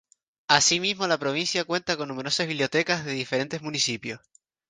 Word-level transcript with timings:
Asimismo, 0.47 1.05
la 1.05 1.19
provincia 1.19 1.63
cuenta 1.63 1.95
con 1.95 2.07
numerosas 2.07 2.47
bibliotecas 2.47 3.05
de 3.05 3.11
diferentes 3.11 3.61
municipios. 3.61 4.19